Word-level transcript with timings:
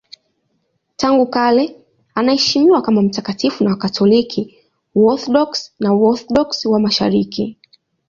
Tangu 0.95 1.27
kale 1.27 1.75
anaheshimiwa 2.15 2.81
kama 2.81 3.01
mtakatifu 3.01 3.63
na 3.63 3.69
Wakatoliki, 3.69 4.55
Waorthodoksi 4.95 5.71
na 5.79 5.93
Waorthodoksi 5.93 6.67
wa 6.67 6.79
Mashariki. 6.79 7.57